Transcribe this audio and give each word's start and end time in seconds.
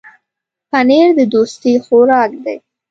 پنېر 0.69 1.07
د 1.17 1.19
دوستۍ 1.33 1.73
خوراک 1.85 2.31
دی. 2.43 2.57